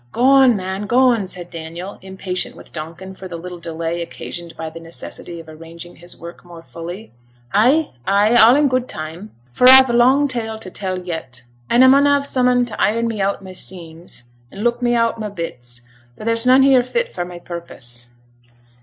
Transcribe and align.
'G'on, 0.13 0.55
man, 0.55 0.87
g'on,' 0.87 1.27
said 1.27 1.51
Daniel, 1.51 1.99
impatient 2.01 2.55
with 2.55 2.73
Donkin 2.73 3.13
for 3.13 3.27
the 3.27 3.37
little 3.37 3.59
delay 3.59 4.01
occasioned 4.01 4.57
by 4.57 4.67
the 4.67 4.79
necessity 4.79 5.39
of 5.39 5.47
arranging 5.47 5.97
his 5.97 6.17
work 6.17 6.43
more 6.43 6.63
fully. 6.63 7.11
'Ay! 7.53 7.91
ay! 8.07 8.33
all 8.35 8.55
in 8.55 8.67
good 8.67 8.89
time; 8.89 9.29
for 9.51 9.67
a've 9.69 9.91
a 9.91 9.93
long 9.93 10.27
tale 10.27 10.57
to 10.57 10.71
tell 10.71 10.97
yet; 11.03 11.43
an' 11.69 11.83
a 11.83 11.87
mun 11.87 12.07
have 12.07 12.25
some 12.25 12.47
'un 12.47 12.65
to 12.65 12.81
iron 12.81 13.07
me 13.07 13.21
out 13.21 13.43
my 13.43 13.51
seams, 13.51 14.23
and 14.51 14.63
look 14.63 14.81
me 14.81 14.95
out 14.95 15.19
my 15.19 15.29
bits, 15.29 15.83
for 16.17 16.25
there's 16.25 16.47
none 16.47 16.63
here 16.63 16.81
fit 16.81 17.13
for 17.13 17.23
my 17.23 17.37
purpose.' 17.37 18.09